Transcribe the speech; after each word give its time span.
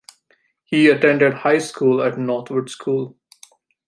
He 0.63 0.87
attended 0.89 1.35
high 1.35 1.59
school 1.59 2.01
at 2.01 2.17
Northwood 2.17 2.71
School. 2.71 3.19